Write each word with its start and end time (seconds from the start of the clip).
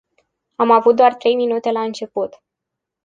Am 0.55 0.71
avut 0.71 0.95
doar 0.95 1.15
trei 1.15 1.35
minute 1.35 1.71
la 1.71 1.81
început. 1.81 2.41